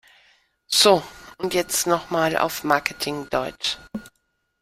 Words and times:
So, 0.65 1.03
und 1.37 1.53
jetzt 1.53 1.85
noch 1.85 2.09
mal 2.09 2.35
auf 2.35 2.63
Marketing-Deutsch! 2.63 3.77